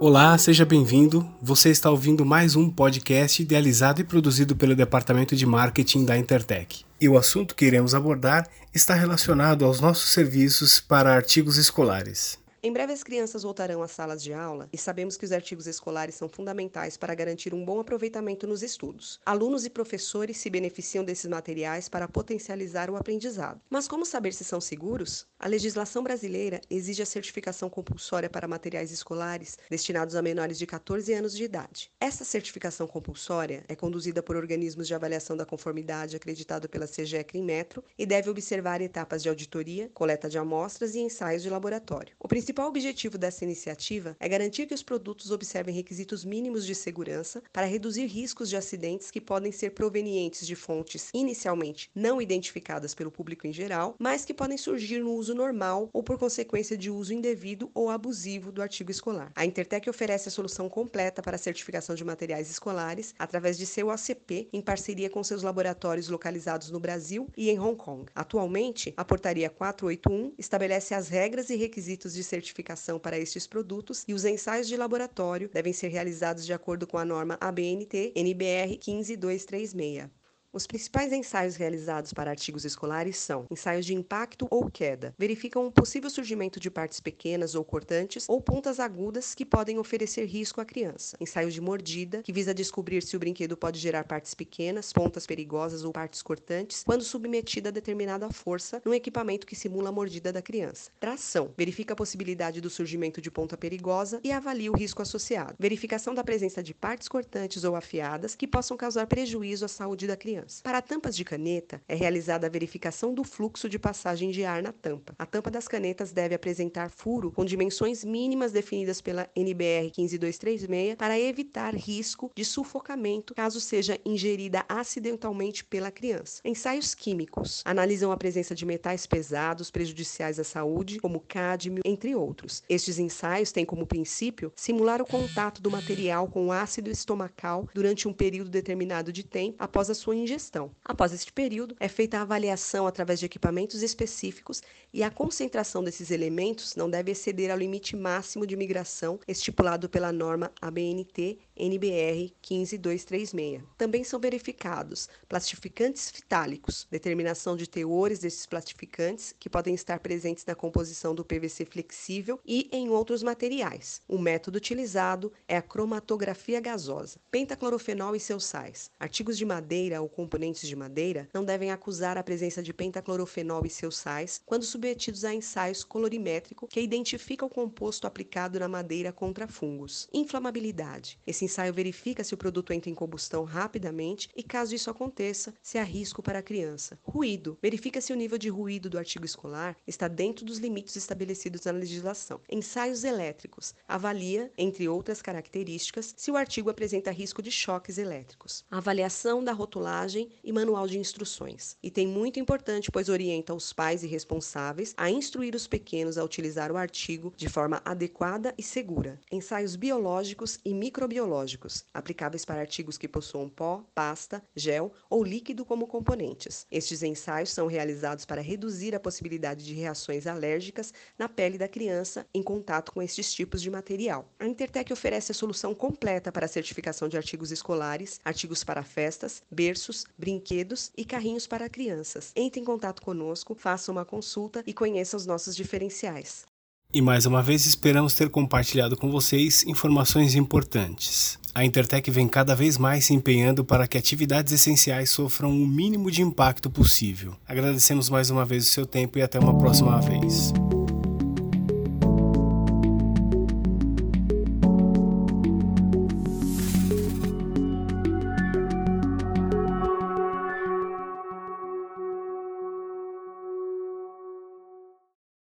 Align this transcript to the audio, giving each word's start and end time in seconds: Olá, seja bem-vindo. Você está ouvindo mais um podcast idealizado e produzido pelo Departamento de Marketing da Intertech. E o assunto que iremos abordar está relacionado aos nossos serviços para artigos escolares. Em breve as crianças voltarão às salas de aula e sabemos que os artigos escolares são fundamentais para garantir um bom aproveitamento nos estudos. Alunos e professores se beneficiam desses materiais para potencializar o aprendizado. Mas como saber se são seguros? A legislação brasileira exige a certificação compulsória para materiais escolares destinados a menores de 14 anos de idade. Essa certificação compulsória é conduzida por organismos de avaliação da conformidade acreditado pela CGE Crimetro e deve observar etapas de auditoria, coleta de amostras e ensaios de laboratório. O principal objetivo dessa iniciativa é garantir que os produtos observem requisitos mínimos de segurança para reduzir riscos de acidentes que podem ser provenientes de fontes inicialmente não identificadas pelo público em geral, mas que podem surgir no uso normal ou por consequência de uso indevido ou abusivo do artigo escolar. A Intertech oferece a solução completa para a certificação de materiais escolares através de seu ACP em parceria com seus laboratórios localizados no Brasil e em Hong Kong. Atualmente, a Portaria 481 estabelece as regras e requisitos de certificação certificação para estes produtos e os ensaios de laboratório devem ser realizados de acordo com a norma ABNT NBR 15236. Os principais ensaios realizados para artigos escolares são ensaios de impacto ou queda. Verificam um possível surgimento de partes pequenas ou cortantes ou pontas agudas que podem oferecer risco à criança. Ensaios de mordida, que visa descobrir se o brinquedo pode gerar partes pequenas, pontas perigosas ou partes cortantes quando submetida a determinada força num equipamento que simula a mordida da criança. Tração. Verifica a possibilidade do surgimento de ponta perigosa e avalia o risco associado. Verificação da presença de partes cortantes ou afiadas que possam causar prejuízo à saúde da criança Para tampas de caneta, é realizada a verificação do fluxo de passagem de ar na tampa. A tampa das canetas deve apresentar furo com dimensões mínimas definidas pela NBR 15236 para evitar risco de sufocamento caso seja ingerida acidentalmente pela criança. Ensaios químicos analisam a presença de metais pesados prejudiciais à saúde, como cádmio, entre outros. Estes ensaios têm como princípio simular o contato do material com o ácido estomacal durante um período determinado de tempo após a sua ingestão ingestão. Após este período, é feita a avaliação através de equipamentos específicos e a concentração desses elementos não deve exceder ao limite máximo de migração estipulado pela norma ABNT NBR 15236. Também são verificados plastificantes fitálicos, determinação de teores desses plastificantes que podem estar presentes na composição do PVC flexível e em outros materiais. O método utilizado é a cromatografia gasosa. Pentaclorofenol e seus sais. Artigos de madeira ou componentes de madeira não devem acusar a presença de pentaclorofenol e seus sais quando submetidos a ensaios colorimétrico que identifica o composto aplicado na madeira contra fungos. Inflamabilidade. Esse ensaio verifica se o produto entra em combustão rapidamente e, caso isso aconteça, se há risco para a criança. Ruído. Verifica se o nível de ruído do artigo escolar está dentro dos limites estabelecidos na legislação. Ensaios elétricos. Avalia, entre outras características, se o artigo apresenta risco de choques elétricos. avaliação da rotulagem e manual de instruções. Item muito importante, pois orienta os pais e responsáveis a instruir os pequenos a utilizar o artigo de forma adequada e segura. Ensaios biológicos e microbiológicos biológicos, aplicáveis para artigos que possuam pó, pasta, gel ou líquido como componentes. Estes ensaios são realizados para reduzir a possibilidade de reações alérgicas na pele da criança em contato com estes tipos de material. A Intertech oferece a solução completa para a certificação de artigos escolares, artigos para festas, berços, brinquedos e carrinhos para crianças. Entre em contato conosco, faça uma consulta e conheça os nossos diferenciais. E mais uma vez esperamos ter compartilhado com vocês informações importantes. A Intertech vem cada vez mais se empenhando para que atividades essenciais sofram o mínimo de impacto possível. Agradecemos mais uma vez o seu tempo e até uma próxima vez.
Olá, 0.00 0.38
seja 0.38 0.64
bem-vindo. 0.64 1.28
Você 1.42 1.70
está 1.70 1.90
ouvindo 1.90 2.24
mais 2.24 2.54
um 2.54 2.70
podcast 2.70 3.42
idealizado 3.42 4.00
e 4.00 4.04
produzido 4.04 4.54
pelo 4.54 4.76
Departamento 4.76 5.34
de 5.34 5.44
Marketing 5.44 6.04
da 6.04 6.16
Intertech. 6.16 6.84
E 7.00 7.08
o 7.08 7.18
assunto 7.18 7.52
que 7.52 7.64
iremos 7.64 7.96
abordar 7.96 8.48
está 8.72 8.94
relacionado 8.94 9.64
aos 9.64 9.80
nossos 9.80 10.10
serviços 10.10 10.78
para 10.78 11.12
artigos 11.12 11.56
escolares. 11.56 12.38
Em 12.60 12.72
breve 12.72 12.92
as 12.92 13.04
crianças 13.04 13.44
voltarão 13.44 13.84
às 13.84 13.92
salas 13.92 14.20
de 14.20 14.32
aula 14.32 14.68
e 14.72 14.76
sabemos 14.76 15.16
que 15.16 15.24
os 15.24 15.30
artigos 15.30 15.68
escolares 15.68 16.16
são 16.16 16.28
fundamentais 16.28 16.96
para 16.96 17.14
garantir 17.14 17.54
um 17.54 17.64
bom 17.64 17.78
aproveitamento 17.78 18.48
nos 18.48 18.64
estudos. 18.64 19.20
Alunos 19.24 19.64
e 19.64 19.70
professores 19.70 20.38
se 20.38 20.50
beneficiam 20.50 21.04
desses 21.04 21.30
materiais 21.30 21.88
para 21.88 22.08
potencializar 22.08 22.90
o 22.90 22.96
aprendizado. 22.96 23.60
Mas 23.70 23.86
como 23.86 24.04
saber 24.04 24.34
se 24.34 24.42
são 24.42 24.60
seguros? 24.60 25.24
A 25.38 25.46
legislação 25.46 26.02
brasileira 26.02 26.60
exige 26.68 27.00
a 27.00 27.06
certificação 27.06 27.70
compulsória 27.70 28.28
para 28.28 28.48
materiais 28.48 28.90
escolares 28.90 29.56
destinados 29.70 30.16
a 30.16 30.22
menores 30.22 30.58
de 30.58 30.66
14 30.66 31.12
anos 31.14 31.36
de 31.36 31.44
idade. 31.44 31.92
Essa 32.00 32.24
certificação 32.24 32.88
compulsória 32.88 33.64
é 33.68 33.76
conduzida 33.76 34.20
por 34.20 34.34
organismos 34.34 34.88
de 34.88 34.94
avaliação 34.96 35.36
da 35.36 35.46
conformidade 35.46 36.16
acreditado 36.16 36.68
pela 36.68 36.88
CGE 36.88 37.22
Crimetro 37.22 37.84
e 37.96 38.04
deve 38.04 38.28
observar 38.28 38.80
etapas 38.80 39.22
de 39.22 39.28
auditoria, 39.28 39.88
coleta 39.94 40.28
de 40.28 40.38
amostras 40.38 40.96
e 40.96 40.98
ensaios 40.98 41.44
de 41.44 41.50
laboratório. 41.50 42.16
O 42.18 42.26
principal 42.48 42.68
objetivo 42.68 43.18
dessa 43.18 43.44
iniciativa 43.44 44.16
é 44.18 44.26
garantir 44.26 44.64
que 44.66 44.72
os 44.72 44.82
produtos 44.82 45.30
observem 45.30 45.74
requisitos 45.74 46.24
mínimos 46.24 46.64
de 46.64 46.74
segurança 46.74 47.42
para 47.52 47.66
reduzir 47.66 48.06
riscos 48.06 48.48
de 48.48 48.56
acidentes 48.56 49.10
que 49.10 49.20
podem 49.20 49.52
ser 49.52 49.72
provenientes 49.72 50.46
de 50.46 50.56
fontes 50.56 51.10
inicialmente 51.12 51.90
não 51.94 52.22
identificadas 52.22 52.94
pelo 52.94 53.10
público 53.10 53.46
em 53.46 53.52
geral, 53.52 53.94
mas 53.98 54.24
que 54.24 54.32
podem 54.32 54.56
surgir 54.56 54.98
no 55.00 55.12
uso 55.12 55.34
normal 55.34 55.90
ou 55.92 56.02
por 56.02 56.16
consequência 56.16 56.74
de 56.74 56.88
uso 56.88 57.12
indevido 57.12 57.70
ou 57.74 57.90
abusivo 57.90 58.50
do 58.50 58.62
artigo 58.62 58.90
escolar. 58.90 59.30
A 59.36 59.44
Intertech 59.44 59.90
oferece 59.90 60.30
a 60.30 60.32
solução 60.32 60.70
completa 60.70 61.20
para 61.20 61.36
a 61.36 61.38
certificação 61.38 61.94
de 61.94 62.02
materiais 62.02 62.50
escolares 62.50 63.14
através 63.18 63.58
de 63.58 63.66
seu 63.66 63.90
ACP 63.90 64.48
em 64.54 64.62
parceria 64.62 65.10
com 65.10 65.22
seus 65.22 65.42
laboratórios 65.42 66.08
localizados 66.08 66.70
no 66.70 66.80
Brasil 66.80 67.28
e 67.36 67.50
em 67.50 67.58
Hong 67.58 67.76
Kong. 67.76 68.10
Atualmente, 68.14 68.94
a 68.96 69.04
Portaria 69.04 69.50
481 69.50 70.32
estabelece 70.38 70.94
as 70.94 71.10
regras 71.10 71.50
e 71.50 71.54
requisitos 71.54 72.14
de 72.14 72.24
certificação 72.24 72.37
certificação 72.38 72.98
para 72.98 73.18
estes 73.18 73.46
produtos 73.46 74.04
e 74.06 74.14
os 74.14 74.24
ensaios 74.24 74.68
de 74.68 74.76
laboratório 74.76 75.50
devem 75.52 75.72
ser 75.72 75.88
realizados 75.88 76.46
de 76.46 76.52
acordo 76.52 76.86
com 76.86 76.96
a 76.96 77.04
norma 77.04 77.36
ABNT 77.40 78.12
NBR 78.14 78.78
15236. 78.78 80.17
Os 80.50 80.66
principais 80.66 81.12
ensaios 81.12 81.56
realizados 81.56 82.14
para 82.14 82.30
artigos 82.30 82.64
escolares 82.64 83.18
são 83.18 83.44
ensaios 83.50 83.84
de 83.84 83.94
impacto 83.94 84.48
ou 84.50 84.70
queda. 84.70 85.14
Verificam 85.18 85.66
um 85.66 85.70
possível 85.70 86.08
surgimento 86.08 86.58
de 86.58 86.70
partes 86.70 87.00
pequenas 87.00 87.54
ou 87.54 87.62
cortantes 87.62 88.24
ou 88.26 88.40
pontas 88.40 88.80
agudas 88.80 89.34
que 89.34 89.44
podem 89.44 89.78
oferecer 89.78 90.24
risco 90.24 90.58
à 90.58 90.64
criança. 90.64 91.18
Ensaios 91.20 91.52
de 91.52 91.60
mordida, 91.60 92.22
que 92.22 92.32
visa 92.32 92.54
descobrir 92.54 93.02
se 93.02 93.14
o 93.14 93.18
brinquedo 93.18 93.58
pode 93.58 93.78
gerar 93.78 94.04
partes 94.04 94.32
pequenas, 94.32 94.90
pontas 94.90 95.26
perigosas 95.26 95.84
ou 95.84 95.92
partes 95.92 96.22
cortantes 96.22 96.82
quando 96.82 97.04
submetida 97.04 97.68
a 97.68 97.72
determinada 97.72 98.30
força 98.30 98.80
num 98.86 98.94
equipamento 98.94 99.46
que 99.46 99.54
simula 99.54 99.90
a 99.90 99.92
mordida 99.92 100.32
da 100.32 100.40
criança. 100.40 100.90
Tração. 100.98 101.52
Verifica 101.58 101.92
a 101.92 101.96
possibilidade 101.96 102.62
do 102.62 102.70
surgimento 102.70 103.20
de 103.20 103.30
ponta 103.30 103.54
perigosa 103.54 104.18
e 104.24 104.32
avalia 104.32 104.72
o 104.72 104.76
risco 104.76 105.02
associado. 105.02 105.56
Verificação 105.58 106.14
da 106.14 106.24
presença 106.24 106.62
de 106.62 106.72
partes 106.72 107.06
cortantes 107.06 107.64
ou 107.64 107.76
afiadas 107.76 108.34
que 108.34 108.48
possam 108.48 108.78
causar 108.78 109.06
prejuízo 109.06 109.66
à 109.66 109.68
saúde 109.68 110.06
da 110.06 110.16
criança 110.16 110.37
Para 110.62 110.82
tampas 110.82 111.16
de 111.16 111.24
caneta, 111.24 111.80
é 111.88 111.94
realizada 111.94 112.46
a 112.46 112.50
verificação 112.50 113.14
do 113.14 113.24
fluxo 113.24 113.68
de 113.68 113.78
passagem 113.78 114.30
de 114.30 114.44
ar 114.44 114.62
na 114.62 114.72
tampa. 114.72 115.14
A 115.18 115.26
tampa 115.26 115.50
das 115.50 115.68
canetas 115.68 116.12
deve 116.12 116.34
apresentar 116.34 116.90
furo 116.90 117.30
com 117.30 117.44
dimensões 117.44 118.04
mínimas 118.04 118.52
definidas 118.52 119.00
pela 119.00 119.28
NBR 119.34 119.90
15236 119.90 120.96
para 120.96 121.18
evitar 121.18 121.74
risco 121.74 122.30
de 122.34 122.44
sufocamento 122.44 123.34
caso 123.34 123.60
seja 123.60 123.98
ingerida 124.04 124.64
acidentalmente 124.68 125.64
pela 125.64 125.90
criança. 125.90 126.40
Ensaios 126.44 126.94
químicos 126.94 127.62
analisam 127.64 128.12
a 128.12 128.16
presença 128.16 128.54
de 128.54 128.64
metais 128.64 129.06
pesados 129.06 129.70
prejudiciais 129.70 130.38
à 130.38 130.44
saúde, 130.44 130.98
como 131.00 131.20
cádmio, 131.20 131.82
entre 131.84 132.14
outros. 132.14 132.62
Estes 132.68 132.98
ensaios 132.98 133.52
têm 133.52 133.64
como 133.64 133.86
princípio 133.86 134.52
simular 134.56 135.00
o 135.00 135.06
contato 135.06 135.60
do 135.60 135.70
material 135.70 136.28
com 136.28 136.46
o 136.46 136.52
ácido 136.52 136.90
estomacal 136.90 137.68
durante 137.74 138.08
um 138.08 138.12
período 138.12 138.50
determinado 138.50 139.12
de 139.12 139.24
tempo 139.24 139.56
após 139.58 139.90
a 139.90 139.94
sua 139.94 140.14
ingestão 140.14 140.27
ingestão. 140.28 140.70
Após 140.84 141.12
este 141.12 141.32
período, 141.32 141.74
é 141.80 141.88
feita 141.88 142.18
a 142.18 142.22
avaliação 142.22 142.86
através 142.86 143.18
de 143.18 143.26
equipamentos 143.26 143.82
específicos 143.82 144.62
e 144.92 145.02
a 145.02 145.10
concentração 145.10 145.82
desses 145.82 146.10
elementos 146.10 146.76
não 146.76 146.90
deve 146.90 147.12
exceder 147.12 147.50
ao 147.50 147.58
limite 147.58 147.96
máximo 147.96 148.46
de 148.46 148.56
migração 148.56 149.18
estipulado 149.26 149.88
pela 149.88 150.12
norma 150.12 150.52
ABNT 150.60 151.38
NBR 151.56 152.32
15236. 152.40 153.62
Também 153.76 154.04
são 154.04 154.20
verificados 154.20 155.08
plastificantes 155.28 156.10
fitálicos, 156.10 156.86
determinação 156.90 157.56
de 157.56 157.68
teores 157.68 158.18
desses 158.18 158.46
plastificantes 158.46 159.34
que 159.38 159.50
podem 159.50 159.74
estar 159.74 159.98
presentes 159.98 160.44
na 160.46 160.54
composição 160.54 161.14
do 161.14 161.24
PVC 161.24 161.64
flexível 161.64 162.38
e 162.46 162.68
em 162.72 162.88
outros 162.88 163.22
materiais. 163.22 164.00
O 164.06 164.18
método 164.18 164.58
utilizado 164.58 165.32
é 165.46 165.56
a 165.56 165.62
cromatografia 165.62 166.60
gasosa. 166.60 167.18
Pentaclorofenol 167.30 168.14
e 168.14 168.20
seus 168.20 168.44
sais. 168.44 168.90
Artigos 168.98 169.36
de 169.36 169.44
madeira 169.44 170.00
ou 170.00 170.08
componentes 170.18 170.66
de 170.66 170.74
madeira 170.74 171.28
não 171.32 171.44
devem 171.44 171.70
acusar 171.70 172.18
a 172.18 172.24
presença 172.24 172.60
de 172.60 172.72
pentaclorofenol 172.72 173.64
e 173.64 173.70
seus 173.70 173.96
sais 173.96 174.42
quando 174.44 174.64
submetidos 174.64 175.24
a 175.24 175.32
ensaios 175.32 175.84
colorimétrico 175.84 176.66
que 176.66 176.80
identifica 176.80 177.46
o 177.46 177.48
composto 177.48 178.04
aplicado 178.04 178.58
na 178.58 178.66
madeira 178.66 179.12
contra 179.12 179.46
fungos. 179.46 180.08
Inflamabilidade. 180.12 181.20
Esse 181.24 181.44
ensaio 181.44 181.72
verifica 181.72 182.24
se 182.24 182.34
o 182.34 182.36
produto 182.36 182.72
entra 182.72 182.90
em 182.90 182.96
combustão 182.96 183.44
rapidamente 183.44 184.28
e, 184.34 184.42
caso 184.42 184.74
isso 184.74 184.90
aconteça, 184.90 185.54
se 185.62 185.78
há 185.78 185.84
risco 185.84 186.20
para 186.20 186.40
a 186.40 186.42
criança. 186.42 186.98
Ruído. 187.04 187.56
Verifica 187.62 188.00
se 188.00 188.12
o 188.12 188.16
nível 188.16 188.38
de 188.38 188.48
ruído 188.48 188.90
do 188.90 188.98
artigo 188.98 189.24
escolar 189.24 189.76
está 189.86 190.08
dentro 190.08 190.44
dos 190.44 190.58
limites 190.58 190.96
estabelecidos 190.96 191.64
na 191.64 191.70
legislação. 191.70 192.40
Ensaios 192.50 193.04
elétricos. 193.04 193.72
Avalia, 193.86 194.50
entre 194.58 194.88
outras 194.88 195.22
características, 195.22 196.12
se 196.16 196.28
o 196.32 196.36
artigo 196.36 196.70
apresenta 196.70 197.12
risco 197.12 197.40
de 197.40 197.52
choques 197.52 197.98
elétricos. 197.98 198.64
avaliação 198.68 199.44
da 199.44 199.52
rotulagem 199.52 200.07
e 200.16 200.52
manual 200.52 200.86
de 200.86 200.98
instruções. 200.98 201.76
Item 201.82 202.06
muito 202.06 202.38
importante, 202.40 202.90
pois 202.90 203.08
orienta 203.08 203.54
os 203.54 203.72
pais 203.72 204.02
e 204.02 204.06
responsáveis 204.06 204.94
a 204.96 205.10
instruir 205.10 205.54
os 205.54 205.66
pequenos 205.66 206.16
a 206.16 206.24
utilizar 206.24 206.70
o 206.72 206.76
artigo 206.76 207.32
de 207.36 207.48
forma 207.48 207.82
adequada 207.84 208.54
e 208.56 208.62
segura. 208.62 209.20
Ensaios 209.30 209.76
biológicos 209.76 210.58
e 210.64 210.72
microbiológicos 210.72 211.18
biológicos, 211.28 211.84
aplicáveis 211.92 212.44
para 212.44 212.60
artigos 212.60 212.96
que 212.96 213.08
possuam 213.08 213.48
pó, 213.48 213.84
pasta, 213.94 214.42
gel 214.54 214.92
ou 215.10 215.24
líquido 215.24 215.64
como 215.64 215.86
componentes. 215.86 216.66
Estes 216.70 217.02
ensaios 217.02 217.50
são 217.50 217.66
realizados 217.66 218.24
para 218.24 218.40
reduzir 218.40 218.94
a 218.94 219.00
possibilidade 219.00 219.64
de 219.64 219.74
reações 219.74 220.26
alérgicas 220.26 220.92
na 221.18 221.28
pele 221.28 221.58
da 221.58 221.68
criança 221.68 222.26
em 222.32 222.42
contato 222.42 222.92
com 222.92 223.02
estes 223.02 223.32
tipos 223.32 223.60
de 223.60 223.70
material. 223.70 224.28
A 224.38 224.46
Intertech 224.46 224.92
oferece 224.92 225.32
a 225.32 225.34
solução 225.34 225.74
completa 225.74 226.30
para 226.30 226.46
a 226.46 226.48
certificação 226.48 227.08
de 227.08 227.16
artigos 227.16 227.50
escolares, 227.50 228.20
artigos 228.24 228.62
para 228.62 228.82
festas, 228.82 229.42
berços, 229.50 229.97
brinquedos 230.18 230.90
e 230.96 231.04
carrinhos 231.04 231.46
para 231.46 231.68
crianças. 231.68 232.32
Entre 232.36 232.60
em 232.60 232.64
contato 232.64 233.02
conosco, 233.02 233.54
faça 233.54 233.90
uma 233.92 234.04
consulta 234.04 234.62
e 234.66 234.72
conheça 234.72 235.16
os 235.16 235.26
nossos 235.26 235.54
diferenciais. 235.54 236.46
E 236.90 237.02
mais 237.02 237.26
uma 237.26 237.42
vez 237.42 237.66
esperamos 237.66 238.14
ter 238.14 238.30
compartilhado 238.30 238.96
com 238.96 239.10
vocês 239.10 239.62
informações 239.64 240.34
importantes. 240.34 241.38
A 241.54 241.62
Intertech 241.62 242.10
vem 242.10 242.26
cada 242.26 242.54
vez 242.54 242.78
mais 242.78 243.04
se 243.04 243.12
empenhando 243.12 243.62
para 243.62 243.86
que 243.86 243.98
atividades 243.98 244.54
essenciais 244.54 245.10
sofram 245.10 245.50
o 245.50 245.66
mínimo 245.66 246.10
de 246.10 246.22
impacto 246.22 246.70
possível. 246.70 247.36
Agradecemos 247.46 248.08
mais 248.08 248.30
uma 248.30 248.46
vez 248.46 248.66
o 248.66 248.70
seu 248.70 248.86
tempo 248.86 249.18
e 249.18 249.22
até 249.22 249.38
uma 249.38 249.56
próxima 249.58 250.00
vez. 250.00 250.52